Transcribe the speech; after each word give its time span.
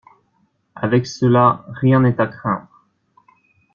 Avec 0.73 1.05
cela 1.05 1.63
rien 1.69 1.99
n'est 1.99 2.19
à 2.19 2.25
craindre. 2.25 2.87